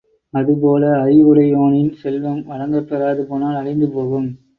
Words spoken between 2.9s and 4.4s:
பெறாது போனால் அழிந்துபோகும்.